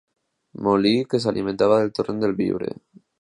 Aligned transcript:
Molí 0.67 0.93
que 1.11 1.19
s'alimentava 1.25 1.79
del 1.83 1.95
Torrent 1.99 2.25
de 2.25 2.35
Biure. 2.41 2.73